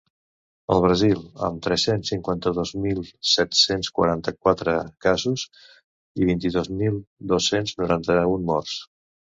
[0.75, 3.03] El Brasil, amb tres-cents cinquanta-dos mil
[3.33, 4.75] set-cents quaranta-quatre
[5.09, 5.47] casos
[6.23, 7.01] i vint-i-dos mil
[7.35, 8.79] dos-cents noranta-un morts.